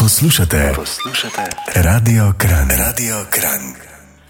[0.00, 1.42] Poslušate, poslušate,
[1.76, 3.60] Radio Kran, Radio Kran.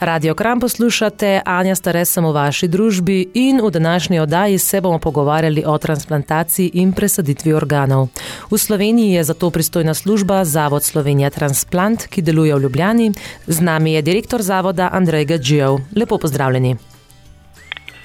[0.01, 4.99] Radio Kran poslušate, Anja Stare sem v vaši družbi in v današnji oddaji se bomo
[4.99, 8.09] pogovarjali o transplantaciji in presaditvi organov.
[8.51, 13.13] V Sloveniji je zato pristojna služba Zavod Slovenija Transplant, ki deluje v Ljubljani.
[13.47, 15.79] Z nami je direktor zavoda Andrej Gadžijev.
[15.97, 16.77] Lepo pozdravljeni.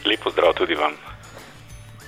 [0.05, 0.93] Lepo zdrav tudi vam.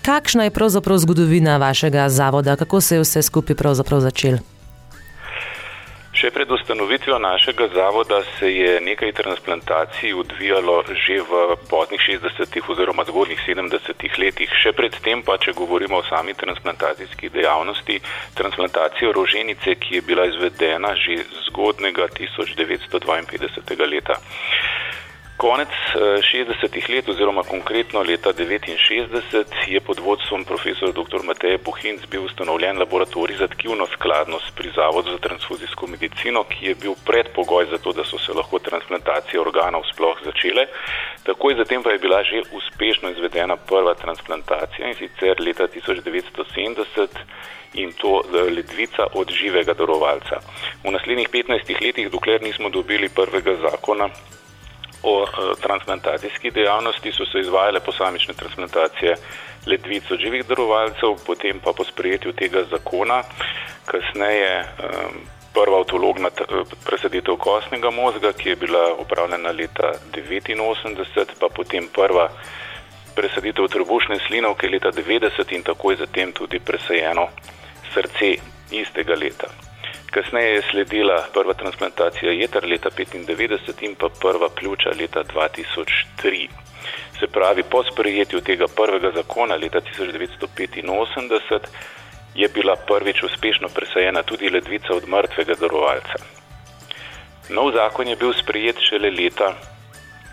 [0.01, 4.56] Kakšna je pravzaprav zgodovina vašega zavoda, kako se je vse skupaj pravzaprav začelo?
[6.17, 13.05] Še pred ustanovitvijo našega zavoda se je nekaj transplantacij odvijalo že v poznih 60-ih oziroma
[13.05, 14.49] zgodnjih 70-ih letih.
[14.49, 17.99] Še predtem pa, če govorimo o sami transplantacijski dejavnosti,
[18.33, 21.21] transplantacijo roženice, ki je bila izvedena že
[21.51, 23.85] zgodnega 1952.
[23.85, 24.17] leta.
[25.37, 25.69] Konec
[26.33, 31.21] 60-ih eh, let oziroma konkretno leta 1969 je pod vodstvom profesora dr.
[31.23, 36.75] Mateja Bohinc bil ustanovljen laboratorij za tkivno skladnost pri Zavodu za transfuzijsko medicino, ki je
[36.75, 40.65] bil predpogoj za to, da so se lahko transplantacije organov sploh začele.
[41.23, 47.07] Takoj zatem pa je bila že uspešno izvedena prva transplantacija in sicer leta 1970
[47.73, 48.23] in to
[48.55, 50.41] ledvica od živega darovalca.
[50.83, 54.09] V naslednjih 15 letih, dokler nismo dobili prvega zakona,
[55.07, 55.27] o e,
[55.61, 59.15] transplantacijski dejavnosti so se izvajale posamične transplantacije
[59.67, 63.23] ledvic od živih darovalcev, potem pa po sprejetju tega zakona,
[63.85, 64.63] kasneje
[65.53, 66.29] prva autologna
[66.85, 72.29] presaditev kostnega mozga, ki je bila upravljena leta 1989, pa potem prva
[73.15, 77.27] presaditev trebušne slinovke leta 1990 in takoj zatem tudi presajeno
[77.93, 78.35] srce
[78.71, 79.66] istega leta.
[80.11, 86.47] Kasneje je sledila prva transplantacija jeter leta 1995 in pa prva pljuča leta 2003.
[87.19, 91.59] Se pravi, po sprejetju tega prvega zakona leta 1985
[92.35, 96.17] je bila prvič uspešno presajena tudi ledvica od mrtvega darovalca.
[97.49, 99.53] Nov zakon je bil sprejet šele leta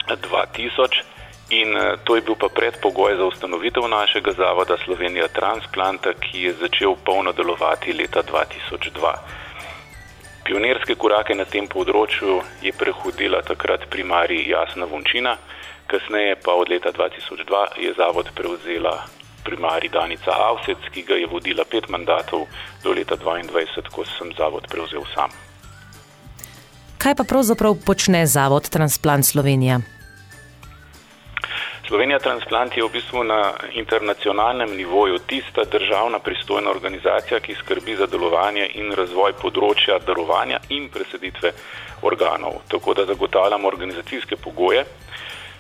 [0.08, 1.02] 2000
[1.50, 6.52] in eh, to je bil pa predpogoj za ustanovitev našega zavoda Slovenija Transplanta, ki je
[6.52, 9.43] začel polno delovati leta 2002.
[10.44, 15.38] Pionirske korake na tem področju je prehodila takrat primarij Jasna Vončina,
[15.88, 18.92] kasneje pa od leta 2002 je zavod prevzela
[19.44, 22.44] primarij Danica Avsec, ki ga je vodila pet mandatov
[22.84, 25.32] do leta 2022, ko sem zavod prevzel sam.
[27.00, 29.80] Kaj pa pravzaprav počne zavod Transplant Slovenija?
[31.86, 38.06] Slovenija Transplant je v bistvu na internacionalnem nivoju tista državna pristojna organizacija, ki skrbi za
[38.06, 41.52] delovanje in razvoj področja darovanja in preseditve
[42.02, 42.62] organov.
[42.72, 44.86] Tako da zagotavljamo organizacijske pogoje,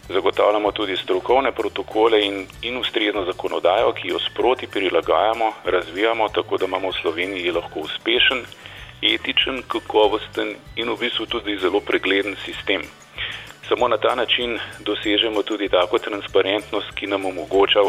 [0.08, 6.64] zagotavljamo tudi strokovne protokole in, in ustrezno zakonodajo, ki jo sproti prilagajamo, razvijamo, tako da
[6.72, 8.46] imamo v Sloveniji lahko uspešen,
[9.12, 12.88] etičen, kakovosten in v bistvu tudi zelo pregleden sistem.
[13.68, 17.80] Samo na ta način dosežemo tudi tako transparentnost, ki nam omogoča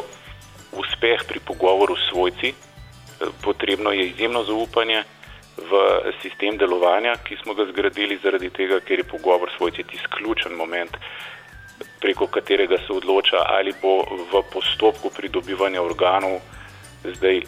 [0.71, 2.53] uspeh pri pogovoru s svojci.
[3.43, 5.03] Potrebno je izjemno zaupanje
[5.57, 5.71] v
[6.21, 10.53] sistem delovanja, ki smo ga zgradili zaradi tega, ker je pogovor s svojci tisti ključen
[10.53, 10.97] moment,
[12.01, 16.39] preko katerega se odloča, ali bo v postopku pridobivanja organov
[17.03, 17.41] zdaj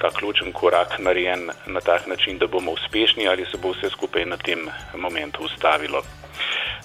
[0.00, 4.24] ta ključen korak narejen na tak način, da bomo uspešni ali se bo vse skupaj
[4.24, 6.02] na tem momentu ustavilo.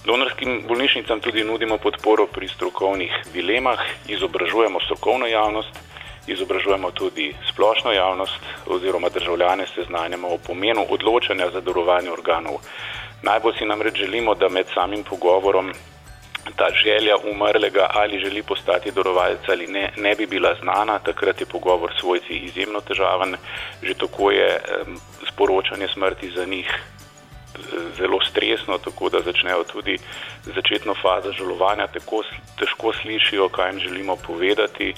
[0.05, 5.79] Donorskim bolnišnicam tudi nudimo podporo pri strokovnih dilemah, izobražujemo strokovno javnost,
[6.27, 12.61] izobražujemo tudi splošno javnost oziroma državljane seznanjamo o pomenu odločanja za darovanje organov.
[13.23, 15.73] Najbolj si namreč želimo, da med samim pogovorom
[16.55, 21.45] ta želja umrlega ali želi postati darovalec ali ne, ne bi bila znana, takrat je
[21.45, 23.35] pogovor s svojci izjemno težaven,
[23.83, 24.59] že tako je
[25.27, 26.79] sporočanje smrti za njih
[27.97, 29.97] zelo stresno, tako da začnejo tudi
[30.45, 32.23] začetno fazo žalovanja, tako
[32.59, 34.93] težko slišijo, kaj jim želimo povedati.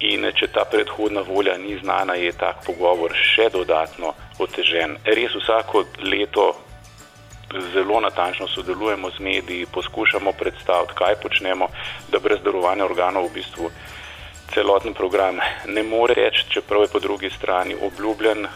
[0.00, 4.98] In če ta predhodna volja ni znana, je tak pogovor še dodatno otežen.
[5.04, 6.50] Res vsako leto
[7.72, 11.68] zelo natančno sodelujemo z mediji, poskušamo predstaviti, kaj počnemo,
[12.12, 13.70] da brez darovanja organov v bistvu
[14.54, 18.50] celoten program ne more reči, čeprav je po drugi strani obljubljen uh,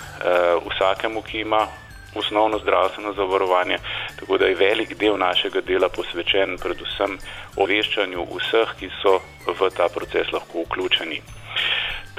[0.68, 1.66] vsakemu, ki ima
[2.14, 3.78] osnovno zdravstveno zavarovanje,
[4.20, 7.18] tako da je velik del našega dela posvečen predvsem
[7.56, 11.22] oveščanju vseh, ki so v ta proces lahko vključeni.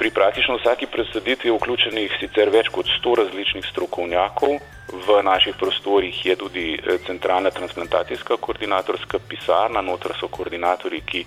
[0.02, 4.56] Pri praktično vsaki predstavitvi je vključenih sicer več kot 100 različnih strokovnjakov.
[5.06, 11.22] V naših prostorih je tudi eh, centralna transplantacijska koordinatorska pisarna, notr so koordinatorji, ki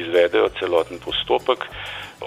[0.00, 1.68] izvedejo celoten postopek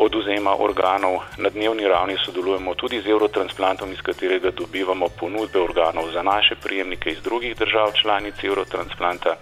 [0.05, 1.19] oduzema organov.
[1.37, 7.11] Na dnevni ravni sodelujemo tudi z Eurotransplantom, iz katerega dobivamo ponudbe organov za naše prijemnike
[7.11, 9.35] iz drugih držav članic Eurotransplanta.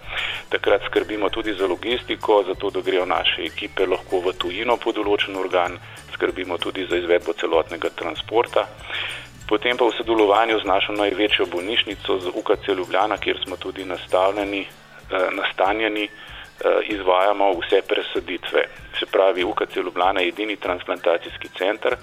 [0.48, 5.36] Takrat skrbimo tudi za logistiko, zato da grejo naše ekipe lahko v tujino po določen
[5.36, 5.78] organ
[6.18, 8.66] skrbimo tudi za izvedbo celotnega transporta.
[9.48, 14.66] Potem pa v sodelovanju z našo največjo bolnišnico, z UKC Ljubljana, kjer smo tudi nastavljeni,
[14.66, 16.10] eh, nastanjeni, eh,
[16.92, 18.66] izvajamo vse presaditve.
[18.98, 21.96] Se pravi, UKC Ljubljana je edini transplantacijski center.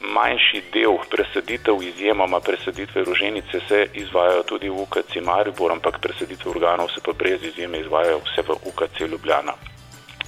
[0.00, 6.88] Manjši del presaditev, izjemoma presaditve roženice, se izvajajo tudi v UKC Maribor, ampak presaditve organov
[6.88, 9.75] se pa brez izjeme izvajajo vse v UKC Ljubljana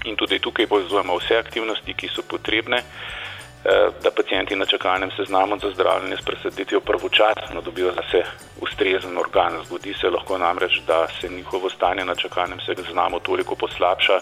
[0.04, 5.58] in tudi tukaj povezujemo vse aktivnosti, ki so potrebne, eh, da pacijenti na čakalnem seznamu
[5.58, 8.22] za zdravljenje s presaditvijo pravočasno dobijo zase
[8.60, 9.62] ustrezen organ.
[9.64, 14.20] Zgodi se lahko namreč, da se njihovo stanje na čakalnem seznamu toliko poslabša,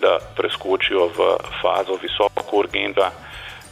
[0.00, 3.10] da preskočijo v fazo visoko urgenta.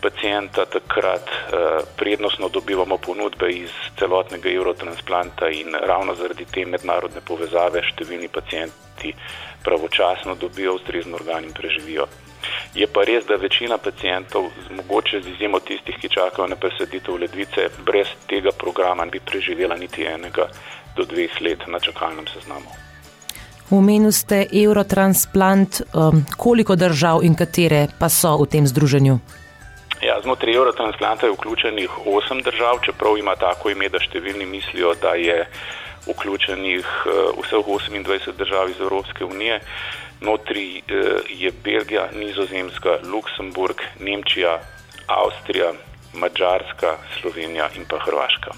[0.02, 7.82] Pacijenta takrat eh, prednostno dobivamo ponudbe iz celotnega eurotransplanta in ravno zaradi te mednarodne povezave
[7.82, 9.12] številni pacijenti
[9.64, 12.06] pravočasno dobijo ustrezen organ in preživijo.
[12.74, 17.68] Je pa res, da večina pacijentov, mogoče z izjemo tistih, ki čakajo na presaditev ledvice,
[17.86, 20.46] brez tega programa ne bi preživela niti enega
[20.96, 22.70] do dveh let na čakalnem seznamu.
[23.70, 29.18] Omenili ste Eurotransplant, um, koliko držav in katere pa so v tem združenju?
[30.02, 35.12] Ja, znotraj Eurotransplanta je vključenih osem držav, čeprav ima tako ime, da številni mislijo, da
[35.14, 35.44] je
[36.06, 37.11] vključenih eh,
[37.43, 39.61] vseh 28 držav iz Evropske unije.
[40.20, 40.82] Notri eh,
[41.29, 44.61] je Belgija, Nizozemska, Luksemburg, Nemčija,
[45.06, 45.73] Avstrija,
[46.14, 48.50] Mačarska, Slovenija in pa Hrvaška.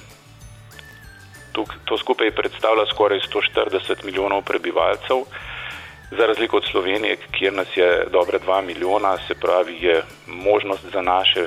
[1.84, 5.24] To skupaj predstavlja skoraj 140 milijonov prebivalcev,
[6.10, 11.02] za razliko od Slovenije, kjer nas je dobre 2 milijona, se pravi, je možnost za
[11.02, 11.46] naše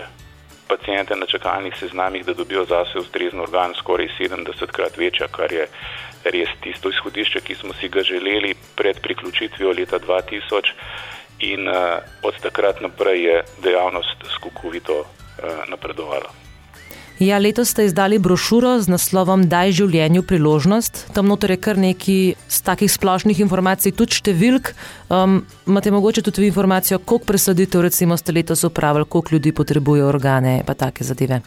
[0.67, 5.67] pacijente na čakalnih seznamih, da dobijo zase ustrezen organ, skoraj 70 krat večja, kar je
[6.23, 10.71] res tisto izhodišče, ki smo si ga želeli pred priključitvijo leta 2000
[11.39, 11.75] in uh,
[12.23, 16.44] od takrat naprej je dejavnost skokovito uh, napredovala.
[17.19, 21.05] Ja, letos ste izdali brošuro z naslovom Daj življenju priložnost.
[21.15, 22.35] Tam noter je kar nekaj
[22.67, 24.73] takih splošnih informacij, tudi številk.
[25.07, 30.57] Um, imate mogoče tudi informacijo, koliko presaditev recimo ste letos upravili, koliko ljudi potrebuje organe,
[30.67, 31.39] pa take zadeve.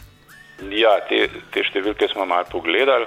[0.73, 3.05] Ja, te, te številke smo malo pogledali.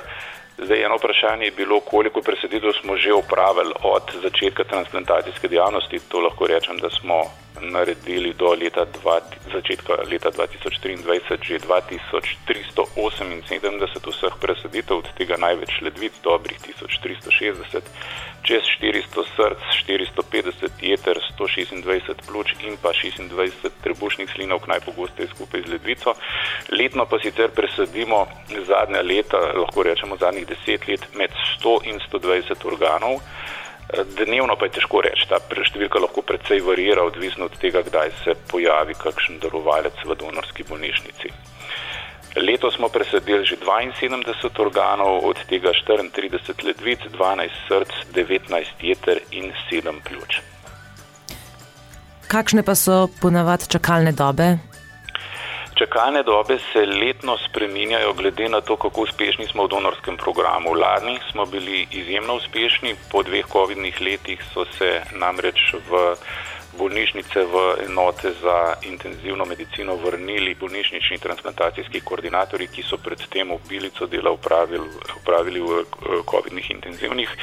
[0.58, 6.00] Zdaj, eno vprašanje je bilo, koliko presaditev smo že upravili od začetka transplantacijske dejavnosti.
[6.08, 7.22] To lahko rečem, da smo
[7.60, 9.20] naredili do leta dva,
[9.52, 17.80] začetka leta 2023 že 2378 vseh presaditev, od tega največ ledvic, dobrih 1360,
[18.42, 25.72] čez 400 src, 450 jeter, 126 pljuč in pa 26 trebušnih slinov, najpogosteje skupaj z
[25.72, 26.14] ledvico.
[26.70, 28.26] Letno pa sicer presadimo
[28.66, 31.30] zadnja leta, lahko rečemo zadnjih deset let, med
[31.60, 33.20] 100 in 120 organov.
[34.16, 38.34] Dnevno pa je težko reči, ta številka lahko precej varira, odvisno od tega, kdaj se
[38.50, 41.51] pojavi kakšen darovalec v donorski bolnišnici.
[42.36, 49.52] Leto smo presadili že 72 organov, od tega 34 ledvic, 12 src, 19 jeter in
[49.70, 50.40] 7 pljuč.
[52.28, 54.56] Kakšne pa so ponavadi čakalne dobe?
[55.76, 60.72] Čakalne dobe se letno spreminjajo glede na to, kako uspešni smo v donorskem programu.
[60.72, 66.16] Lani smo bili izjemno uspešni, po dveh COVID-nih letih so se namreč v
[66.78, 67.54] bolnišnice, v
[67.86, 74.88] enote za intenzivno medicino vrnili bolnišnični transplantacijski koordinatorji, ki so predtem v bilico dela upravili,
[75.22, 77.36] upravili v eh, COVID-nih intenzivnih.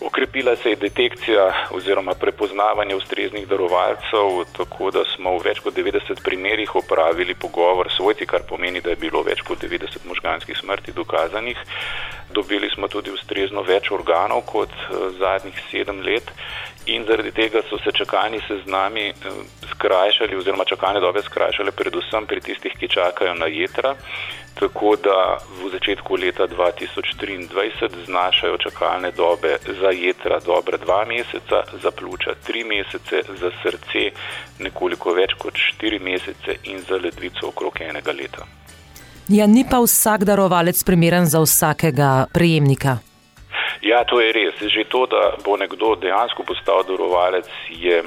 [0.00, 6.20] Okrepila se je detekcija oziroma prepoznavanje ustreznih darovalcev, tako da smo v več kot 90
[6.24, 10.92] primerjih opravili pogovor s svojci, kar pomeni, da je bilo več kot 90 možganskih smrti
[10.92, 11.56] dokazanih.
[12.30, 16.30] Dobili smo tudi ustrezno več organov kot eh, zadnjih sedem let
[16.86, 19.14] in zaradi tega so se čakalni seznami eh,
[19.70, 23.94] skrajšali oziroma čakalne dobe skrajšale predvsem pri tistih, ki čakajo na jedra.
[24.60, 31.90] Tako da v začetku leta 2023 znašajo čakalne dobe za jedra dobre dva meseca, za
[31.90, 34.10] pljuča tri mesece, za srce
[34.58, 38.46] nekoliko več kot štiri mesece in za ledvico okrog enega leta.
[39.28, 42.98] Ja, ni pa vsak darovalec primeren za vsakega prejemnika.
[43.86, 44.58] Ja, to je res.
[44.58, 48.02] Že to, da bo nekdo dejansko postal darovalec, je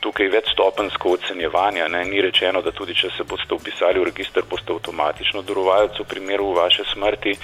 [0.00, 1.88] tukaj večstopensko ocenjevanje.
[1.88, 2.04] Ne?
[2.04, 6.52] Ni rečeno, da tudi če se boste upisali v registr, boste avtomatično darovalec v primeru
[6.54, 7.34] vaše smrti.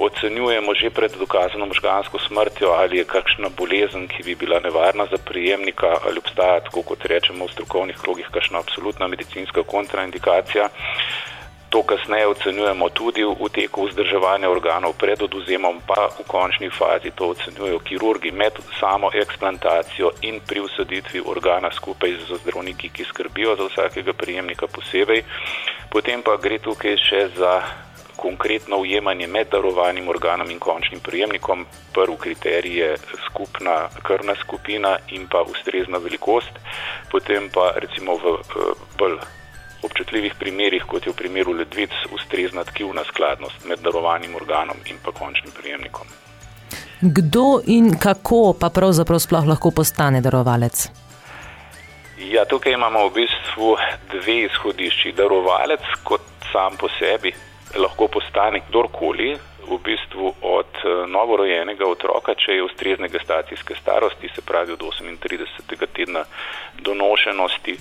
[0.00, 5.18] Ocenjujemo že pred dokazano možgansko smrtjo, ali je kakšna bolezen, ki bi bila nevarna za
[5.20, 10.70] prijemnika, ali obstaja, tako kot rečemo v strokovnih krogih, kakšna absolutna medicinska kontraindikacija.
[11.70, 17.30] To kasneje ocenjujemo tudi v teku vzdrževanja organov pred oduzemom, pa v končni fazi to
[17.30, 23.70] ocenjujejo kirurgi med samo eksplantacijo in pri usaditvi organa skupaj z zdravniki, ki skrbijo za
[23.70, 25.22] vsakega prijemnika posebej.
[25.94, 27.62] Potem pa gre tukaj še za
[28.18, 31.66] konkretno ujemanje med darovanim organom in končnim prijemnikom.
[31.94, 32.96] Prvi kriterij je
[33.30, 36.50] skupna krvna skupina in pa ustrezna velikost,
[37.10, 38.40] potem pa recimo v
[38.98, 39.22] bolj
[39.82, 45.12] občutljivih primerjih, kot je v primeru ledvic, ustrezna tkivna skladnost med darovanim organom in pa
[45.12, 46.06] končnim prijemnikom.
[47.00, 50.88] Kdo in kako pa pravzaprav sploh lahko postane darovalec?
[52.20, 53.76] Ja, tukaj imamo v bistvu
[54.12, 55.12] dve izhodišči.
[55.16, 56.20] Darovalec kot
[56.52, 57.32] sam po sebi
[57.76, 59.38] lahko postane kdorkoli,
[59.70, 65.86] v bistvu od eh, novorojenega otroka, če je ustrezne gestacijske starosti, se pravi od 38.
[65.94, 66.24] tedna
[66.82, 67.76] donošenosti,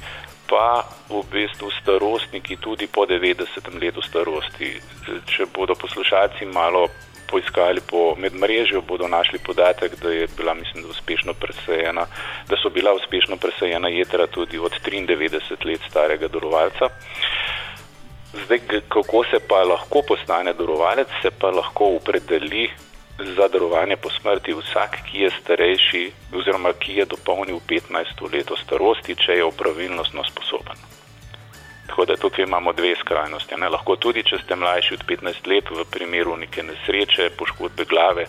[0.50, 3.46] pa v bistvu starostniki tudi po 90.
[3.82, 4.74] letu starosti.
[5.30, 6.90] Če bodo poslušalci malo
[7.30, 12.06] poiskali po medmrežju, bodo našli podatek, da je bila, mislim, da uspešno presajena,
[12.50, 16.90] da so bila uspešno presajena jedra tudi od 93 let starega dorovalca.
[18.46, 22.70] Zdaj, kako se pa lahko postane dorovalec, se pa lahko opredeli
[23.26, 29.16] za darovanje po smrti vsak, ki je starejši oziroma ki je dopolnil 15 let starosti,
[29.16, 30.78] če je upravilnostno sposoben.
[31.88, 33.56] Tako da tukaj imamo dve skrajnosti.
[33.58, 33.70] Ne?
[33.70, 38.26] Lahko tudi, če ste mlajši od 15 let v primeru neke nesreče, poškodbe glave,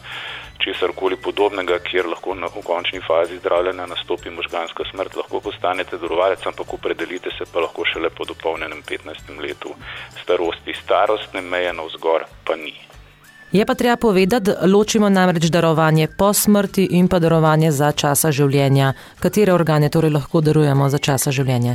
[0.65, 6.01] česar koli podobnega, kjer lahko na, v končni fazi zdravljenja nastopi možganska smrt, lahko postanete
[6.01, 9.75] darovalec, ampak opredelite se pa lahko šele po dopolnjenem 15 letu
[10.23, 10.75] starosti.
[10.83, 12.75] Starostne meje na vzgor pa ni.
[13.53, 18.31] Je pa treba povedati, da ločimo namreč darovanje po smrti in pa darovanje za časa
[18.31, 18.93] življenja.
[19.21, 21.75] Katere organe torej lahko darujemo za časa življenja?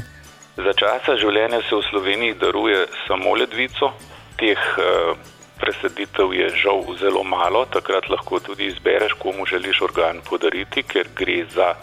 [0.56, 3.92] Za časa življenja se v Sloveniji daruje samo ledvico.
[4.40, 5.20] Teh uh,
[5.60, 11.46] presaditev je žal zelo malo, takrat lahko tudi izbereš, komu želiš organ podariti, ker gre
[11.56, 11.74] za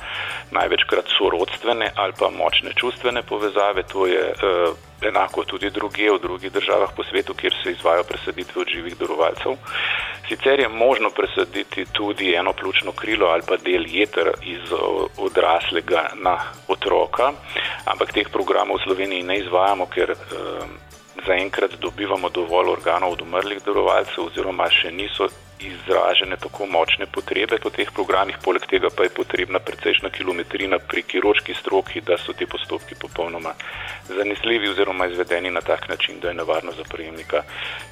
[0.51, 3.83] največkrat sorodstvene ali pa močne čustvene povezave.
[3.93, 8.63] To je uh, enako tudi druge v drugih državah po svetu, kjer se izvajo presaditve
[8.63, 9.57] od živih darovalcev.
[10.29, 14.73] Sicer je možno presaditi tudi eno pljučno krilo ali pa del jeter iz
[15.19, 16.39] odraslega na
[16.69, 17.33] otroka,
[17.85, 20.92] ampak teh programov v Sloveniji ne izvajamo, ker uh,
[21.27, 25.29] zaenkrat dobivamo dovolj organov od umrlih darovalcev, oziroma še niso
[25.67, 31.03] izražene tako močne potrebe po teh programih, poleg tega pa je potrebna precejšna kilometrina pri
[31.03, 33.55] kiročki stroki, da so ti postopki popolnoma
[34.09, 37.43] zanesljivi oziroma izvedeni na tak način, da je nevarno za prejemnika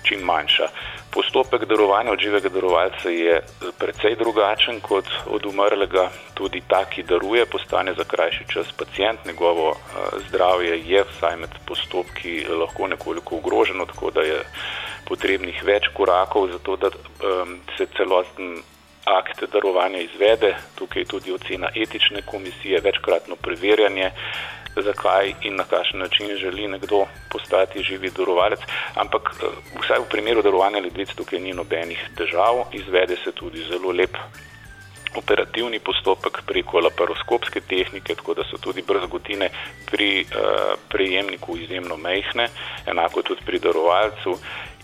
[0.03, 0.69] čim manjša.
[1.11, 3.43] Postopek darovanja od živega darovalca je eh,
[3.79, 9.69] precej drugačen kot od umrlega, tudi ta, ki daruje, postane za krajši čas pacijent, njegovo
[9.71, 9.77] uh,
[10.29, 14.39] zdravje je vsaj med postopki lahko nekoliko ogroženo, tako da je
[15.09, 18.61] potrebnih več korakov, zato da um, se celoten
[19.04, 20.54] akt darovanja izvede.
[20.75, 24.11] Tukaj je tudi ocena etične komisije, večkratno preverjanje,
[24.76, 28.61] zakaj in na kakšen način želi nekdo postati živi darovalec.
[28.95, 29.49] Ampak uh,
[29.83, 34.16] vsaj v primeru darovanja ledvic tukaj ni nobenih težav, izvede se tudi zelo lep.
[35.16, 39.49] Operativni postopek preko laparoskopske tehnike, tako da so tudi brzgotine
[39.90, 42.47] pri uh, prejemniku izjemno mehne,
[42.87, 44.37] enako tudi pri darovalcu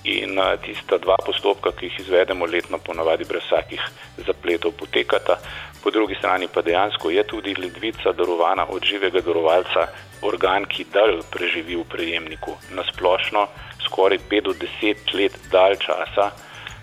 [0.07, 3.83] in tista dva postopka, ki jih izvedemo letno, ponavadi brez vsakih
[4.27, 5.39] zapletov potekata.
[5.83, 9.87] Po drugi strani pa dejansko je tudi ledvica darovana od živega darovalca,
[10.23, 12.57] organ, ki dalj preživi v prejemniku.
[12.75, 13.47] Nasplošno
[13.87, 16.31] skoraj 5 do 10 let dalj časa,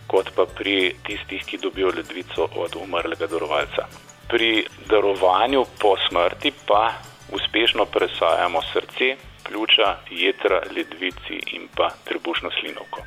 [0.08, 3.88] kot pa pri tistih, ki dobijo ledvico od umrlega darovalca.
[4.30, 6.94] Pri darovanju po smrti pa
[7.32, 9.16] uspešno presajamo srce,
[9.48, 13.02] pljuča, jedra, ledvici in pa trebušno slinovko.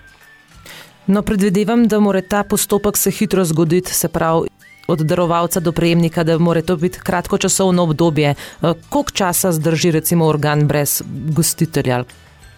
[1.07, 4.49] No, predvidevam, da mora ta postopek se hitro zgoditi, se pravi
[4.89, 8.31] od darovalca do prejemnika, da mora to biti kratko časovno obdobje.
[8.31, 11.03] Eh, koliko časa zdrži recimo organ brez
[11.37, 12.05] gostitelja?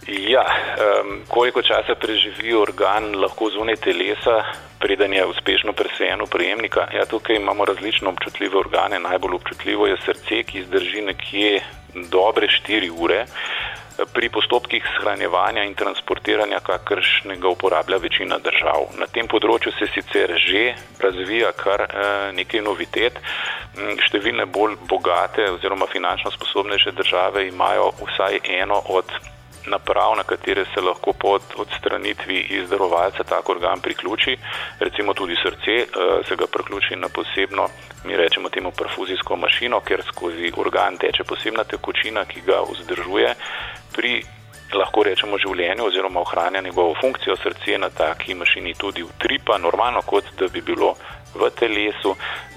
[0.07, 4.43] Ja, um, koliko časa preživi organ lahko zunaj telesa,
[4.79, 6.87] preden je uspešno presejen v prejemnika?
[6.93, 8.99] Ja, tukaj imamo različne občutljive organe.
[8.99, 11.61] Najbolj občutljivo je srce, ki zdrži nekje
[12.09, 13.25] dobre 4 ure.
[14.13, 18.85] pri postopkih shranjevanja in transportiranja, kakršnega uporablja večina držav.
[18.95, 20.61] Na tem področju se sicer že
[21.03, 23.19] razvija kar eh, nekaj novitet.
[23.75, 29.11] Mm, številne bolj bogate oziroma finančno sposobnejše države imajo vsaj eno od
[29.69, 34.37] naprav, na katere se lahko po odstranitvi izdarovalca tak organ priključi,
[34.79, 35.87] recimo tudi srce, eh,
[36.27, 37.67] se ga priključi na posebno,
[38.05, 43.33] mi rečemo temu perfuzijsko mašino, ker skozi organ teče posebna tekočina, ki ga vzdržuje.
[43.95, 44.23] Pri
[44.77, 50.25] lahko rečemo življenju oziroma ohranja njegovo funkcijo srce na taki mašini tudi utripa, normalno kot
[50.39, 50.93] da bi bilo
[51.35, 52.15] v telesu,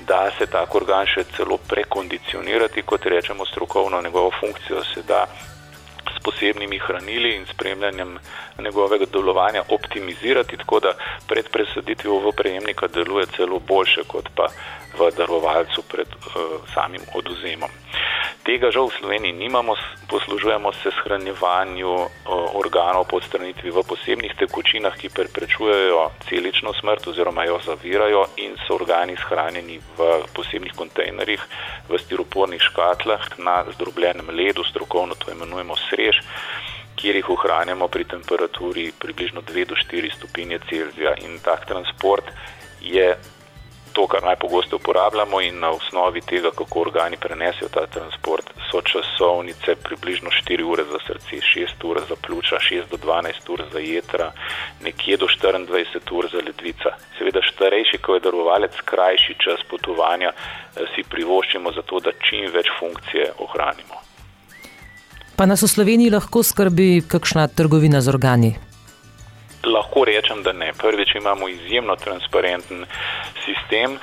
[0.08, 5.26] da se tak organ še celo prekondicionirati, kot rečemo strokovno, njegovo funkcijo se da
[6.24, 8.18] posebnimi hranili in spremljanjem
[8.58, 10.92] njegovega delovanja optimizirati, tako da
[11.28, 14.46] pred presaditvijo v prejemnika deluje celo boljše kot pa
[14.98, 17.70] v darovalcu pred uh, samim oduzemom.
[18.42, 19.78] Tega žal v Sloveniji nimamo,
[20.10, 22.08] poslužujemo se shranjevanju uh,
[22.58, 28.74] organov po odstranitvi v posebnih tekočinah, ki preprečujejo celično smrt oziroma jo zavirajo in so
[28.74, 31.42] organi shranjeni v posebnih kontejnerjih,
[31.88, 36.18] v stiropornih škatlah na zdrobljenem ledu, strokovno to imenujemo srež
[37.02, 42.30] kjer jih ohranjamo pri temperaturi približno 2 do 4 stopinje Celzija in tak transport
[42.80, 43.16] je
[43.92, 49.74] to, kar najpogosteje uporabljamo in na osnovi tega, kako organi prenesijo ta transport, so časovnice
[49.86, 54.32] približno 4 ure za srce, 6 ur za pljuča, 6 do 12 ur za jedra,
[54.84, 56.90] nekje do 24 ur za ledvica.
[57.18, 62.50] Seveda, starejši, ko je darovalec, krajši čas potovanja eh, si privoščimo za to, da čim
[62.52, 64.02] več funkcije ohranimo.
[65.36, 68.50] Pa nas v Sloveniji lahko skrbi kakšna trgovina z organi?
[69.64, 70.72] Lahko rečem, da ne.
[70.76, 72.84] Prvič imamo izjemno transparenten
[73.44, 73.98] sistem,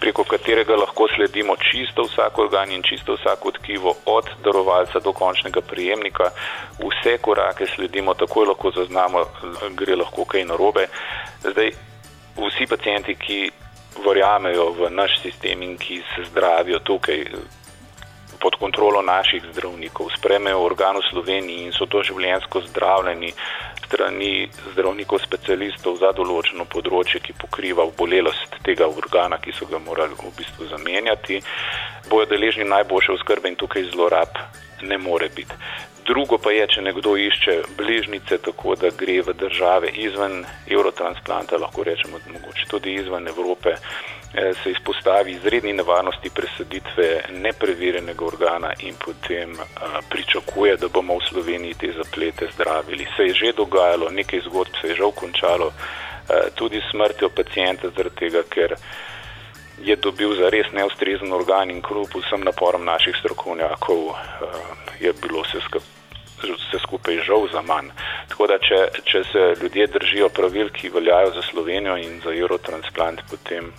[0.00, 5.60] preko katerega lahko sledimo čisto vsak organ in čisto vsako tkivo od darovalca do končnega
[5.60, 6.30] prijemnika.
[6.78, 9.24] Vse korake sledimo, takoj lahko zaznamo,
[9.70, 10.86] gre lahko kaj narobe.
[11.42, 11.70] Zdaj,
[12.36, 13.50] vsi pacijenti, ki
[14.04, 17.24] verjamejo v naš sistem in ki se zdravijo tukaj
[18.40, 23.32] pod kontrolo naših zdravnikov, spremejo organ v Sloveniji in so to življensko zdravljeni,
[23.86, 30.18] strani zdravnikov specialistov za določeno področje, ki pokriva obolelost tega organa, ki so ga morali
[30.18, 31.42] v bistvu zamenjati,
[32.10, 34.42] bojo deležni najboljše oskrbe in tukaj zlorab
[34.82, 35.54] ne more biti.
[36.06, 41.82] Drugo pa je, če nekdo išče bližnjice, tako da gre v države izven eurotransplanta, lahko
[41.82, 43.74] rečemo, mogoče tudi izven Evrope,
[44.62, 49.64] se izpostavi izredni nevarnosti presaditve nepreverjenega organa in potem eh,
[50.10, 53.06] pričakuje, da bomo v Sloveniji te zaplete zdravili.
[53.16, 58.16] Se je že dogajalo, nekaj zgodb se je že končalo, eh, tudi smrtjo pacijenta zaradi
[58.16, 58.76] tega, ker
[59.82, 64.16] je dobil za res neustrezen organ in kljub vsem naporom naših strokovnjakov
[65.00, 65.96] je bilo vse skupaj
[66.42, 67.88] vse skupaj žal za manj.
[68.28, 73.20] Tako da, če, če se ljudje držijo pravil, ki veljajo za Slovenijo in za Eurotransplant,
[73.30, 73.72] potem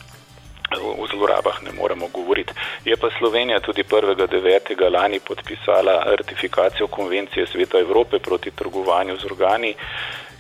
[0.98, 2.54] o zlorabah ne moremo govoriti.
[2.86, 4.92] Je pa Slovenija tudi 1.9.
[4.92, 9.76] lani podpisala ratifikacijo konvencije Sveta Evrope proti trgovanju z organi,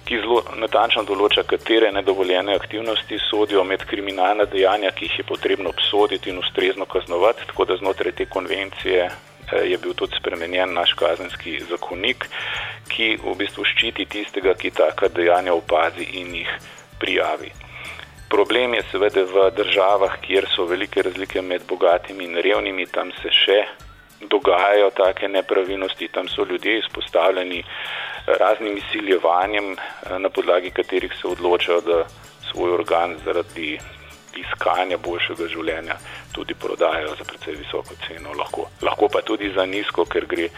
[0.05, 5.69] ki zelo natančno določa, katere nedovoljene aktivnosti sodijo med kriminalna dejanja, ki jih je potrebno
[5.69, 7.47] obsoditi in ustrezno kaznovati.
[7.47, 9.09] Tako da znotraj te konvencije
[9.51, 12.27] Eh, je bil tudi spremenjen naš kazenski zakonik,
[12.91, 16.51] ki v bistvu ščiti tistega, ki taka dejanja opazi in jih
[16.99, 17.51] prijavi.
[18.29, 23.31] Problem je seveda v državah, kjer so velike razlike med bogatimi in revnimi, tam se
[23.31, 23.59] še
[24.21, 27.63] dogajajo take nepravilnosti, tam so ljudje izpostavljeni
[28.27, 32.03] raznim izsiljevanjem, eh, na podlagi katerih se odločajo, da
[32.51, 33.79] svoj organ zaradi
[34.37, 35.95] iskanja boljšega življenja
[36.33, 40.49] tudi prodajajo za precej visoko ceno, lahko, lahko pa tudi za nizko, ker gre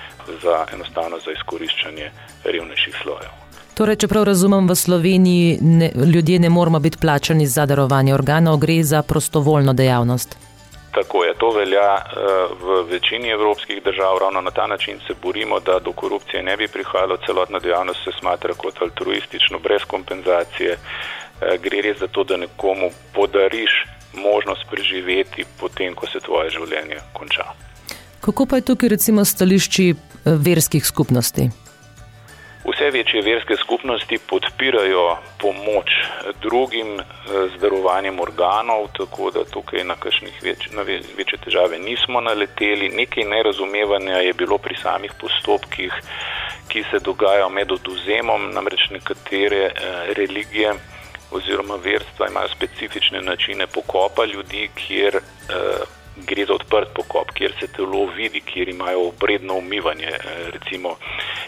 [0.42, 2.12] za enostavno za izkoriščanje
[2.44, 3.49] revnejših slojev.
[3.80, 8.58] Torej, če prav razumem, v Sloveniji ne, ljudje ne moramo biti plačani za darovanje organov,
[8.60, 10.36] gre za prostovoljno dejavnost.
[10.92, 14.18] Tako je, to velja uh, v večini evropskih držav.
[14.20, 17.18] Ravno na ta način se borimo, da do korupcije ne bi prihajalo.
[17.26, 20.76] Celotna dejavnost se smatra kot altruistično, brez kompenzacije.
[20.76, 27.00] Uh, gre res za to, da nekomu podariš možnost preživeti, potem ko se tvoje življenje
[27.14, 27.48] konča.
[28.20, 31.69] Kako pa je tukaj, recimo, stališči eh, verskih skupnosti?
[32.66, 35.90] Vse večje verske skupnosti podpirajo pomoč
[36.42, 40.84] drugim z eh, darovanjem organov, tako da tukaj na kakšnih več, na
[41.18, 42.90] večje težave nismo naleteli.
[42.90, 45.94] Nekaj nerazumevanja je bilo pri samih postopkih,
[46.68, 50.74] ki se dogajajo med oduzemom, namreč nekatere eh, religije
[51.32, 57.68] oziroma verstva imajo specifične načine pokopa ljudi, kjer eh, gre za odprt pokop, kjer se
[57.68, 60.12] telo vidi, kjer imajo obredno umivanje,
[60.54, 60.96] recimo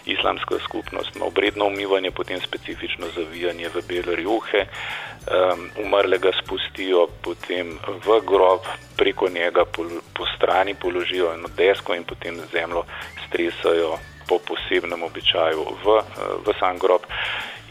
[0.06, 7.78] islamska skupnost ima obredno umivanje, potem specifično zavijanje v bele rjuhe, um, umrlega spustijo potem
[8.06, 8.60] v grob,
[8.96, 12.84] preko njega po, po strani položijo eno desko in potem zemljo
[13.26, 16.00] stresajo po posebnem običaju v,
[16.46, 17.02] v sam grob.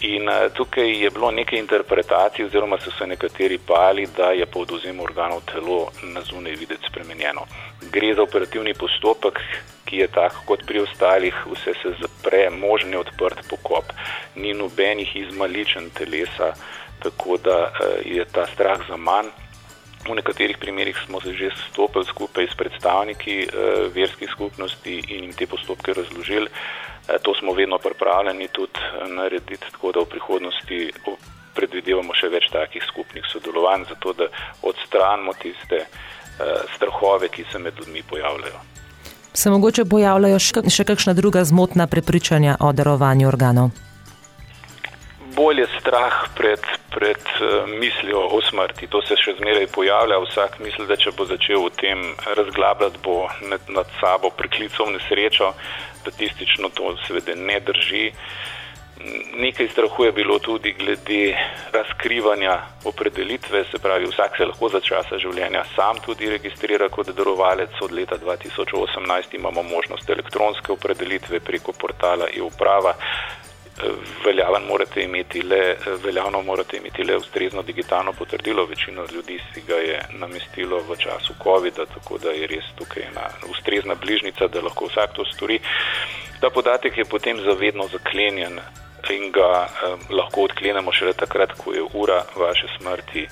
[0.02, 4.64] In uh, tukaj je bilo nekaj interpretacij, oziroma so se nekateri bali, da je po
[4.66, 7.46] oduzemu organov telo na zunaj videti spremenjeno.
[7.92, 9.40] Gre za operativni postopek,
[9.86, 13.94] ki je tak kot pri ostalih, vse se zapre, možen je odprt pokop,
[14.36, 16.54] ni nobenih izmaličen telesa,
[17.04, 19.30] tako da uh, je ta strah za manj.
[20.10, 25.34] V nekaterih primerjih smo se že stopili skupaj s predstavniki uh, verskih skupnosti in jim
[25.34, 26.50] te postopke razložili.
[27.10, 30.94] Eh, to smo vedno pripravljeni tudi eh, narediti, tako da v prihodnosti
[31.56, 34.28] predvidevamo še več takih skupnih sodelovanj, zato da
[34.64, 38.62] odstranimo tiste uh, strahove, ki se med ljudmi pojavljajo.
[39.34, 43.72] Se mogoče pojavljajo še, kakšna druga zmotna prepričanja o darovanju organov?
[45.36, 47.30] Bolje strah pred, pred
[47.80, 48.90] mislijo o smrti.
[48.92, 50.20] To se še zmeraj pojavlja.
[50.26, 52.04] Vsak misli, da če bo začel o tem
[52.36, 55.54] razglabljati, bo nad, nad sabo priklical nesrečo.
[56.02, 58.12] Statistično to seveda ne drži.
[59.34, 61.38] Nekaj strahu je bilo tudi glede
[61.74, 67.82] razkrivanja opredelitve, se pravi, vsak se lahko za časa življenja sam tudi registrira kot darovalec.
[67.82, 72.94] Od leta 2018 imamo možnost elektronske opredelitve preko portala e-uprava
[74.26, 78.66] veljaven morate imeti le, veljavno morate imeti le ustrezno digitalno potrdilo.
[78.66, 83.30] Večino ljudi si ga je namestilo v času COVID-a, tako da je res tukaj ena
[83.50, 85.60] ustrezna bližnica, da lahko vsak to stori.
[86.40, 88.60] Ta podatek je potem zavedno zaklenjen
[89.10, 93.28] in ga eh, lahko odklenemo šele takrat, ko je ura vaše smrti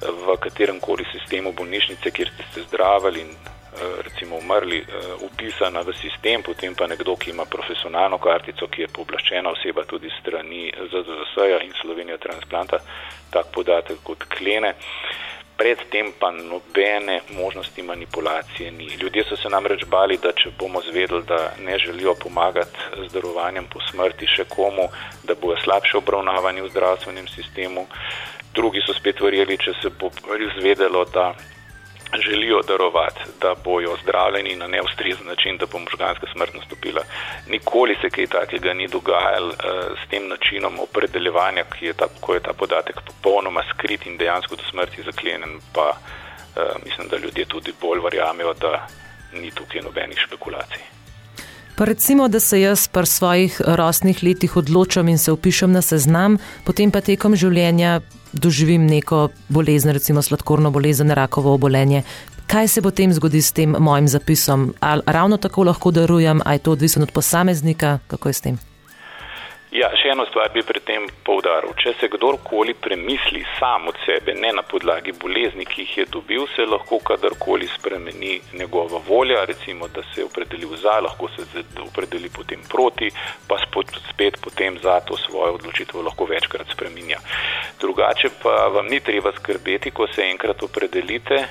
[0.00, 3.65] v katerem koli sistemu bolnišnice, kjer ste se zdravili in Eh,
[4.02, 4.84] recimo umrli,
[5.20, 9.84] upisana eh, v sistem, potem pa nekdo, ki ima profesionalno kartico, ki je pooblaščena oseba
[9.84, 12.80] tudi strani ZZS-ja in Slovenija transplanta,
[13.30, 14.74] tak podatek kot klene.
[15.56, 18.90] Predtem pa nobene možnosti manipulacije ni.
[19.00, 23.64] Ljudje so se namreč bali, da če bomo zvedeli, da ne želijo pomagati z darovanjem
[23.72, 24.90] po smrti še komu,
[25.24, 27.86] da bojo slabše obravnavani v zdravstvenem sistemu.
[28.54, 31.32] Drugi so spet verjeli, če se bo izvedelo, da
[32.20, 37.02] želijo darovati, da bojo zdravljeni na neustrezen način, da bo možganska smrt nastopila.
[37.48, 39.54] Nikoli se kaj takega ni dogajalo uh,
[40.00, 44.62] s tem načinom opredeljevanja, je ta, ko je ta podatek popolnoma skrit in dejansko do
[44.70, 48.86] smrti zaklenjen, pa uh, mislim, da ljudje tudi bolj verjamejo, da
[49.32, 50.96] ni tukaj nobenih špekulacij.
[51.76, 56.38] Pa recimo, da se jaz pri svojih rostnih letih odločam in se upišem na seznam,
[56.64, 58.00] potem pa tekom življenja
[58.40, 62.02] doživim neko bolezen, recimo sladkorno bolezen, rakovo obolenje.
[62.46, 64.74] Kaj se potem zgodi s tem mojim zapisom?
[64.80, 68.58] Ali ravno tako lahko darujem, ali je to odvisno od posameznika, kako je s tem?
[69.74, 71.72] Ja, še eno stvar bi pri tem povdaril.
[71.82, 76.44] Če se kdorkoli premisli sam od sebe, ne na podlagi bolezni, ki jih je dobil,
[76.54, 82.30] se lahko kadarkoli spremeni njegova volja, recimo, da se je opredelil za, lahko se opredeli
[82.30, 83.10] potem proti,
[83.48, 87.18] pa spet potem za to svojo odločitev lahko večkrat spreminja.
[87.80, 91.42] Drugače pa vam ni treba skrbeti, ko se enkrat opredelite,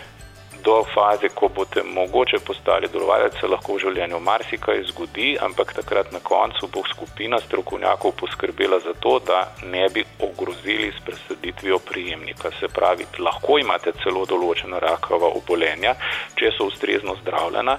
[0.66, 6.12] do faze, ko boste mogoče postali delovalec, se lahko v življenju marsikaj zgodi, ampak takrat
[6.16, 12.52] na koncu bo skupina strokovnjakov poskrbela za to, da ne bi ogrozili s presaditvijo prijemnika.
[12.60, 15.96] Se pravi, lahko imate celo določena rakava obolenja,
[16.40, 17.78] če so ustrezno zdravljena,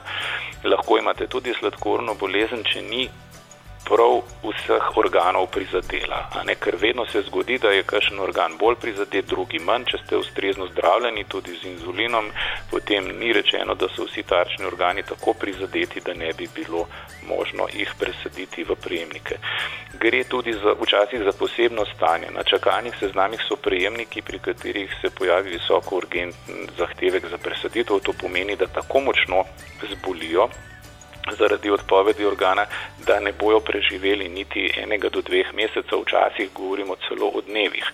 [0.64, 3.08] lahko imate tudi sladkorno bolezen, če ni
[3.88, 6.18] prav vseh organov prizadela.
[6.60, 9.84] Ker vedno se zgodi, da je kakšen organ bolj prizadet, drugi manj.
[9.90, 12.30] Če ste ustrezno zdravljeni tudi z inzulinom,
[12.70, 16.86] potem ni rečeno, da so vsi tarčni organi tako prizadeti, da ne bi bilo
[17.28, 19.38] možno jih presaditi v prejemnike.
[20.00, 22.30] Gre tudi za, včasih za posebno stanje.
[22.34, 28.00] Na čakalnih seznamih so prejemniki, pri katerih se pojavi visoko urgentni zahtevek za presaditev.
[28.02, 29.44] To pomeni, da tako močno
[29.90, 30.48] zbolijo
[31.38, 32.66] zaradi odpovedi organa,
[33.06, 37.84] da ne bojo preživeli niti enega do dveh mesecev, včasih govorimo celo o dnevih.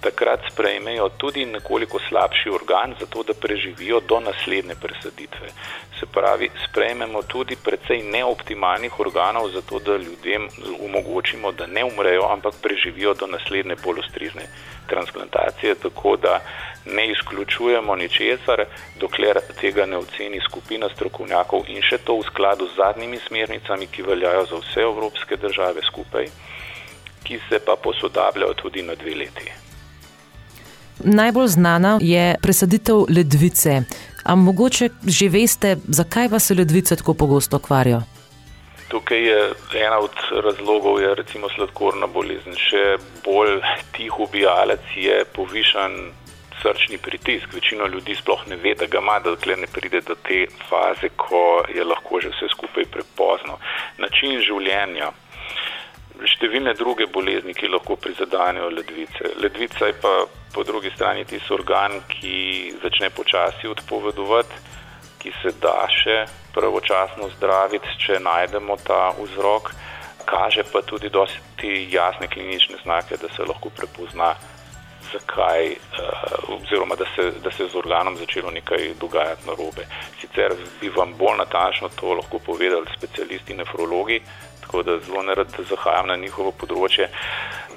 [0.00, 5.48] Takrat sprejmejo tudi nekoliko slabši organ, zato da preživijo do naslednje presaditve.
[6.00, 10.48] Se pravi, sprejmemo tudi precej neoptimalnih organov, zato da ljudem
[10.84, 14.42] omogočimo, da ne umrejo, ampak preživijo do naslednje bolj ustrezne
[14.86, 15.74] transplantacije.
[15.74, 16.40] Tako da
[16.86, 18.64] ne izključujemo ničesar,
[19.00, 24.02] dokler tega ne oceni skupina strokovnjakov in še to v skladu z zadnjimi smernicami, ki
[24.02, 26.26] veljajo za vse evropske države skupaj,
[27.24, 29.52] ki se pa posodabljajo tudi na dve leti.
[31.04, 33.82] Najbolj znana je presaditev ledvice.
[34.24, 38.02] Ampak mogoče že veste, zakaj vas ledvice tako pogosto kvarijo?
[38.88, 39.38] Tukaj je
[39.74, 42.54] ena od razlogov, je recimo sladkorna bolezen.
[42.54, 42.84] Še
[43.24, 43.58] bolj
[43.96, 45.96] tih ubijalec je povišan
[46.62, 47.52] srčni pritisk.
[47.54, 51.64] Večina ljudi sploh ne ve, da ga ima, dokler ne pride do te faze, ko
[51.74, 53.58] je lahko že vse skupaj prepozno.
[53.98, 55.10] Način življenja,
[56.36, 59.34] številne druge bolezni, ki lahko prizadanejo ledvice.
[59.42, 60.14] Ledvica je pa
[60.54, 62.36] po drugi strani tisti organ, ki
[62.82, 64.75] začne počasi odpovedovati,
[65.18, 66.24] ki se da še
[66.54, 69.72] pravočasno zdraviti, če najdemo ta vzrok.
[70.26, 74.34] Kaže pa tudi dosti jasne klinične znake, da se lahko prepozna
[75.12, 79.86] zakaj, uh, oziroma da se, da se z organom začelo nekaj dogajati na robe.
[80.20, 84.20] Sicer bi vam bolj natančno to lahko povedali specialisti nefrologi,
[84.60, 87.08] tako da zelo ne rad zahajam na njihovo področje.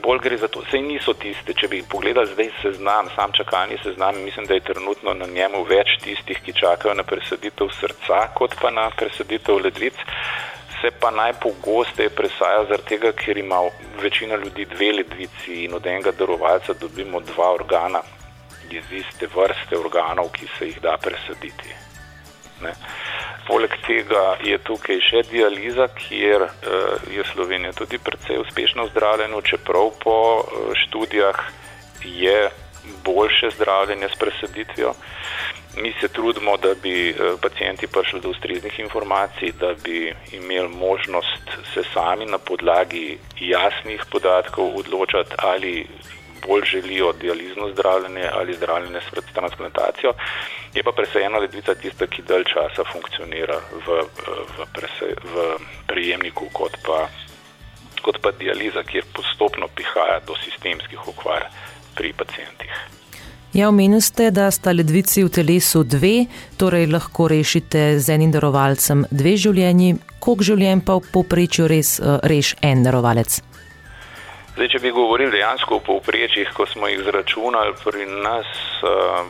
[0.04, 4.22] Bolj gre za to, sej niso tiste, če bi pogledali zdaj seznam, sam čakalni seznam,
[4.24, 8.72] mislim, da je trenutno na njemu več tistih, ki čakajo na presaditev srca, kot pa
[8.72, 10.00] na presaditev ledvic
[10.82, 13.60] se pa najpogosteje presaja zaradi tega, ker ima
[14.02, 18.02] večina ljudi dve ledvici in od enega darovalca dobimo dva organa
[18.72, 21.76] iz iste vrste organov, ki se jih da presaditi.
[22.62, 22.74] Ne.
[23.48, 26.52] Poleg tega je tukaj še dializa, kjer uh,
[27.12, 31.40] je Slovenija tudi precej uspešno zdravljena, čeprav po uh, študijah
[32.04, 32.50] je
[33.06, 34.94] boljše zdravljenje s presaditvijo.
[35.82, 41.46] Mi se trudimo, da bi eh, pacijenti prišli do ustreznih informacij, da bi imeli možnost
[41.74, 45.88] se sami na podlagi jasnih podatkov odločati, ali
[46.48, 50.14] bolj želijo dializno zdravljenje ali zdravljenje s transplantacijo.
[50.74, 54.04] Je pa presejena ledvica tista, ki dalj časa funkcionira v,
[54.58, 57.08] v, prese, v prijemniku, kot pa,
[58.02, 61.48] kot pa dializa, kjer postopno prihaja do sistemskih okvar
[61.96, 62.99] pri pacijentih.
[63.54, 69.08] Ja, omenili ste, da sta ledvici v telesu dve, torej lahko rešite z enim darovalcem
[69.10, 73.40] dve življenji, koliko življenj pa v povprečju res uh, reš en darovalec?
[74.54, 78.54] Zdaj, če bi govorili dejansko o povprečjih, ko smo jih zračunali, pri nas
[78.86, 79.26] uh,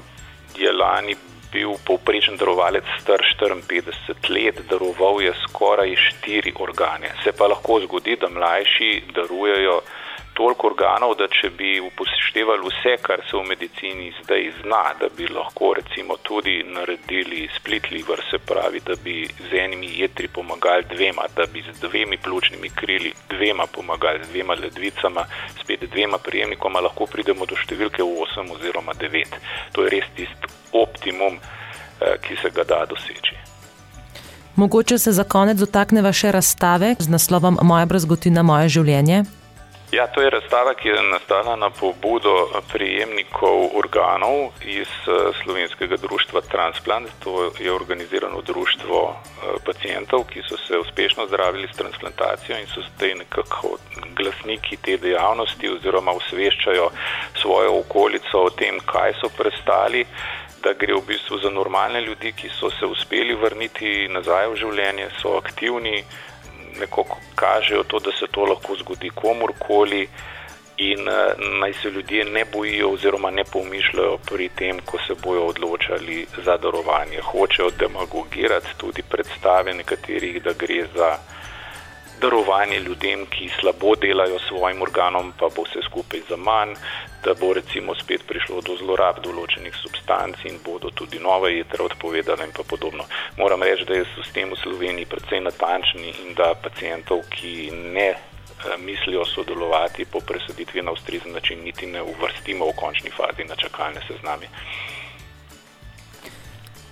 [0.60, 1.16] je lani
[1.54, 7.16] bil povprečen darovalec star 54 let, daroval je skoraj štiri organe.
[7.24, 9.80] Se pa lahko zgodi, da mlajši darujejo
[10.40, 15.28] toliko organov, da če bi upoštevali vse, kar se v medicini zdaj zna, da bi
[15.28, 19.18] lahko recimo tudi naredili split liver, se pravi, da bi
[19.50, 24.56] z enimi jetri pomagali dvema, da bi z dvemi pljučnimi krili dvema pomagali, z dvema
[24.62, 25.26] ledvicama,
[25.60, 29.36] spet dvema prijemnikoma, lahko pridemo do številke 8 oziroma 9.
[29.76, 33.36] To je res tisti optimum, eh, ki se ga da doseči.
[34.56, 39.24] Mogoče se za konec dotakneva še razstave z naslovom Moja brazgotina, moje življenje.
[39.92, 46.42] Ja, to je razstava, ki je nastala na pobudo prijemnikov organov iz eh, slovenskega društva
[46.42, 47.10] Transplant.
[47.24, 52.82] To je organizirano društvo eh, pacijentov, ki so se uspešno zdravili s transplantacijo in so
[52.82, 53.78] zdaj nekako
[54.18, 56.90] glasniki te dejavnosti oziroma usveščajo
[57.42, 60.06] svojo okolico o tem, kaj so prestali
[60.64, 65.08] da gre v bistvu za normalne ljudi, ki so se uspeli vrniti nazaj v življenje,
[65.22, 66.04] so aktivni,
[66.80, 70.08] nekako kažejo to, da se to lahko zgodi komorkoli
[70.78, 71.16] in uh,
[71.60, 76.58] naj se ljudje ne bojijo oziroma ne pomišljajo pri tem, ko se bojo odločali za
[76.58, 77.20] darovanje.
[77.22, 81.18] Hočejo demagogirati tudi predstave nekaterih, da gre za
[82.22, 86.76] darovanje ljudem, ki slabo delajo svojim organom, pa bo vse skupaj za manj,
[87.24, 92.48] da bo recimo spet prišlo do zlorab določenih substanc in bodo tudi nove jedre odpovedali
[92.48, 93.06] in podobno.
[93.38, 98.78] Moram reči, da je sistem v Sloveniji precej natančen in da pacijentov, ki ne eh,
[98.78, 104.02] mislijo sodelovati po presaditvi na ustrezen način, niti ne uvrstimo v končni fazi na čakalne
[104.08, 104.48] sezname.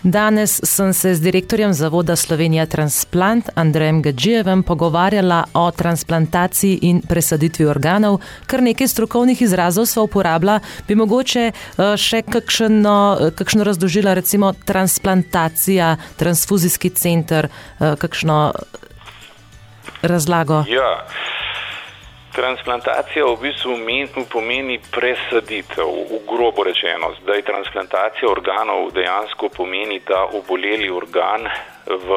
[0.04, 7.66] Danes sem se z direktorjem Zavoda Slovenija Transplant Andrejem Gadžijevem pogovarjala o transplantaciji in presaditvi
[7.66, 14.14] organov, kar nekaj strokovnih izrazov sva uporabila, bi mogoče eh, še kakšno, eh, kakšno razložila,
[14.14, 18.54] recimo transplantacija, transfuzijski center, eh, kakšno
[20.02, 20.64] razlago.
[20.70, 21.08] Ja.
[22.38, 23.74] Transplantacija v bistvu
[24.30, 27.10] pomeni presaditev, v grobo rečeno.
[27.24, 31.50] Zdaj, transplantacija organov dejansko pomeni, da oboleli organ
[31.90, 32.10] v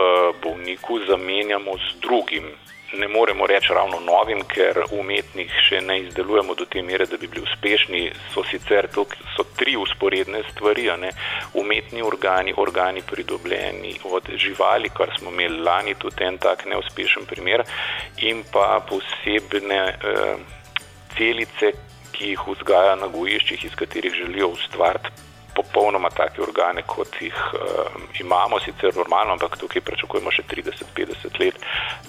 [0.44, 2.52] bolniku zamenjamo z drugim
[2.92, 7.28] ne moremo reči ravno novim, ker umetnih še ne izdelujemo do te mere, da bi
[7.30, 8.02] bili uspešni.
[8.34, 11.12] So sicer to so tri usporedne stvari, ne?
[11.54, 17.64] umetni organi, organi pridobljeni od živali, kar smo imeli lani, tudi en tak neuspešen primer,
[18.18, 20.36] in pa posebne eh,
[21.16, 21.74] celice,
[22.12, 27.60] ki jih vzgaja na gojiščih, iz katerih želijo ustvariti popolnoma take organe, kot jih uh,
[28.20, 31.58] imamo, sicer normalno, ampak tukaj pričakujemo še 30-50 let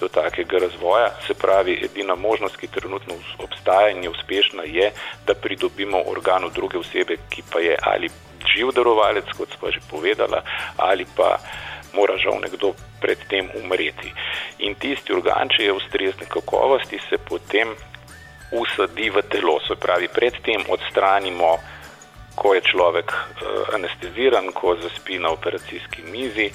[0.00, 1.10] do takega razvoja.
[1.26, 4.92] Se pravi, edina možnost, ki trenutno obstaja in je uspešna, je,
[5.26, 8.10] da pridobimo organ od druge osebe, ki pa je ali
[8.54, 10.42] živ darovalec, kot smo že povedala,
[10.76, 11.38] ali pa
[11.92, 14.12] mora žal nekdo predtem umreti.
[14.58, 17.74] In tisti organ, če je ustrezne kakovosti, se potem
[18.52, 21.56] usadi v telo, se pravi, predtem odstranimo
[22.34, 26.50] ko je človek uh, anesteziran, ko zaspi na operacijski mizi,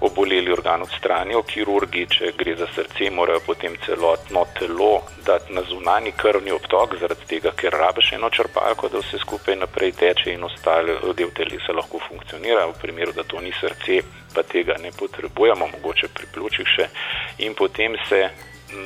[0.00, 6.12] oboleli organ odstranijo, kirurgi, če gre za srce, morajo potem celotno telo dati na zunani
[6.16, 11.00] krvni obtok, zaradi tega, ker rabiš eno črpalko, da vse skupaj naprej teče in ostale
[11.18, 12.66] del telesa lahko funkcionira.
[12.70, 14.02] V primeru, da to ni srce,
[14.34, 16.90] pa tega ne potrebujemo, mogoče pri pljučih še.
[17.46, 18.28] In potem se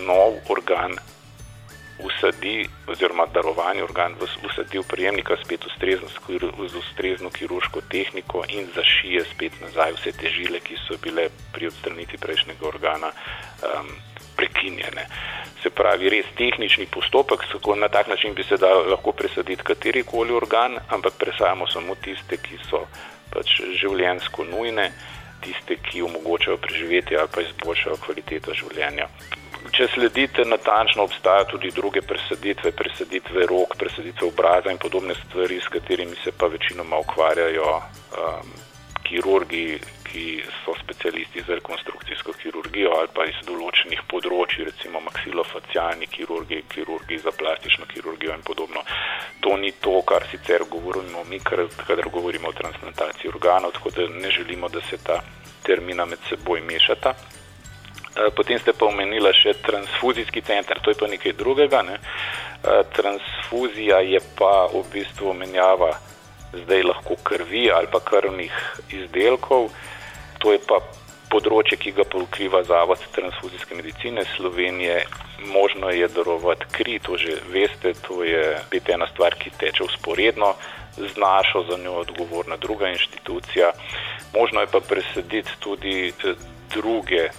[0.08, 0.96] nov organ
[1.98, 6.08] usadi, oziroma darovani organ usadi v prijemnika spet ustrezno,
[6.68, 11.66] z ustrezno kirurško tehniko in zašije spet nazaj vse te žile, ki so bile pri
[11.66, 13.88] odstranitvi prejšnjega organa um,
[14.36, 15.06] prekinjene.
[15.62, 20.32] Se pravi, res tehnični postopek, kako na tak način bi se da lahko presaditi katerikoli
[20.34, 22.86] organ, ampak presajamo samo tiste, ki so
[23.30, 24.90] pač življensko nujne,
[25.44, 29.08] tiste, ki omogočajo preživetje ali pa izboljšajo kvaliteto življenja
[29.70, 35.68] če sledite natančno, obstajajo tudi druge presaditve, presaditve rok, presaditve obraza in podobne stvari, s
[35.68, 38.52] katerimi se pa večinoma ukvarjajo um,
[39.02, 39.80] kirurgi,
[40.12, 47.18] ki so specialisti za rekonstrukcijsko kirurgijo ali pa iz določenih področji, recimo maksilofacialni kirurgi, kirurgi
[47.24, 48.84] za plastično kirurgijo in podobno.
[49.40, 54.30] To ni to, kar sicer govorimo mi, kadar govorimo o transplantaciji organov, tako da ne
[54.30, 55.22] želimo, da se ta
[55.64, 57.14] termina med seboj mešata.
[58.12, 61.80] Eh, potem ste pa omenila še transfuzijski center, to je pa nekaj drugega.
[61.82, 61.96] Ne?
[61.96, 65.96] Eh, transfuzija je pa v bistvu menjava
[66.52, 68.52] zdaj lahko krvi ali pa krvnih
[68.92, 69.72] izdelkov.
[70.44, 70.82] To je pa
[71.32, 75.06] področje, ki ga pokriva Zavod transfuzijske medicine Slovenije.
[75.48, 80.52] Možno je darovati kri, to že veste, to je biti ena stvar, ki teče usporedno
[81.00, 83.72] z našo, za njo odgovorna druga inštitucija.
[84.36, 86.36] Možno je pa presediti tudi eh,
[86.74, 87.32] druge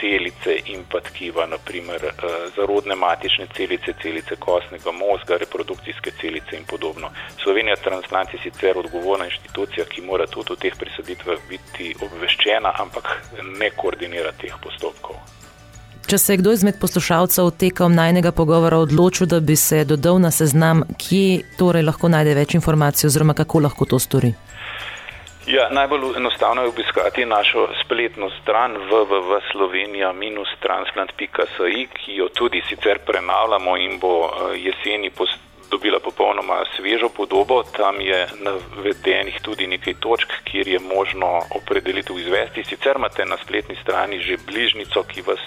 [0.00, 6.64] celice in pa tkiva, naprimer eh, zarodne matične celice, celice kostnega mozga, reprodukcijske celice in
[6.64, 7.10] podobno.
[7.42, 13.10] Slovenija transplant je sicer odgovorna inštitucija, ki mora tudi o teh prisaditvah biti obveščena, ampak
[13.60, 15.16] ne koordinira teh postopkov.
[16.06, 20.30] Če se je kdo izmed poslušalcev tekom najnega pogovora odločil, da bi se dodal na
[20.30, 24.30] seznam, kje torej lahko najde več informacij oziroma kako lahko to stori?
[25.46, 33.98] Ja, najbolj enostavno je obiskati našo spletno stran www.slovenija-transplant.si, ki jo tudi sicer prenavljamo in
[33.98, 35.10] bo eh, jeseni
[35.70, 37.62] dobila popolnoma svežo podobo.
[37.62, 42.64] Tam je navedenih tudi nekaj točk, kjer je možno opredelitev izvesti.
[42.64, 45.40] Sicer imate na spletni strani že bližnico, ki vas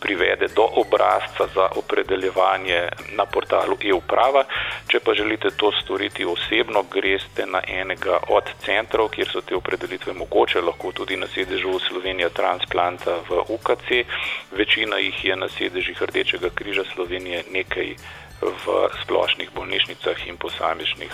[0.00, 4.44] privede do obrazca za opredeljevanje na portalu e-uprava.
[4.88, 10.12] Če pa želite to storiti osebno, greste na enega od centrov, kjer so te opredelitve
[10.12, 14.04] mogoče, lahko tudi na sedežu Slovenija Transplanta v UKC.
[14.52, 17.96] Večina jih je na sedežih Rdečega križa Slovenije, nekaj
[18.44, 21.12] v splošnih bolnišnicah in posamičnih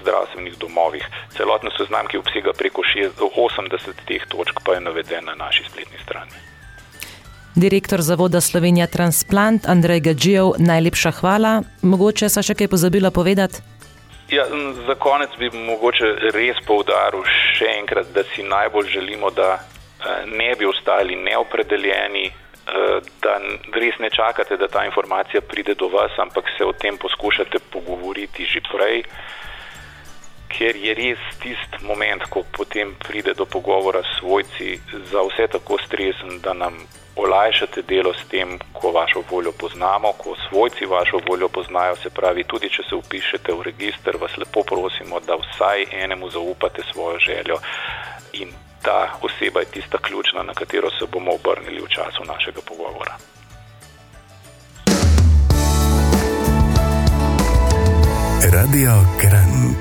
[0.00, 1.04] zdravstvenih domovih.
[1.36, 6.30] Celotno seznam, ki obsega preko 80 teh točk, pa je naveden na naši spletni strani.
[7.54, 11.62] Direktor Zavoda Slovenija Transplant Andrej Gađijev, najlepša hvala.
[11.82, 13.62] Mogoče so še kaj pozabila povedati?
[14.28, 14.44] Ja,
[14.86, 17.22] za konec bi mogoče res povdaril
[17.56, 22.26] še enkrat, da si najbolj želimo, da eh, ne bi ostali neopredeljeni,
[23.22, 23.38] da
[23.72, 28.44] res ne čakate, da ta informacija pride do vas, ampak se o tem poskušate pogovoriti
[28.44, 29.02] že prej,
[30.50, 35.78] ker je res tisti moment, ko potem pride do pogovora s svojci, za vse tako
[35.78, 36.78] stresen, da nam
[37.16, 42.44] olajšate delo s tem, ko vašo voljo poznamo, ko svojci vašo voljo poznajo, se pravi,
[42.44, 47.58] tudi če se upišete v registr, vas lepo prosimo, da vsaj enemu zaupate svojo željo
[48.32, 48.52] in
[48.86, 53.14] ta oseba je tista ključna, na katero se bomo obrnili v času našega pogovora.
[58.52, 59.75] Radio Kran.